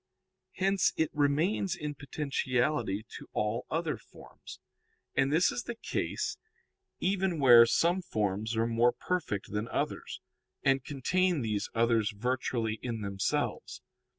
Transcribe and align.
Hence 0.53 0.93
it 0.97 1.11
remains 1.13 1.75
in 1.75 1.93
potentiality 1.93 3.05
to 3.19 3.27
all 3.33 3.67
other 3.69 3.99
forms. 3.99 4.59
And 5.13 5.31
this 5.31 5.51
is 5.51 5.65
the 5.65 5.75
case 5.75 6.39
even 6.99 7.37
where 7.39 7.67
some 7.67 8.01
forms 8.01 8.57
are 8.57 8.65
more 8.65 8.93
perfect 8.93 9.51
than 9.51 9.67
others, 9.67 10.19
and 10.63 10.83
contain 10.83 11.41
these 11.41 11.69
others 11.75 12.09
virtually 12.17 12.79
in 12.81 13.01
themselves. 13.01 13.83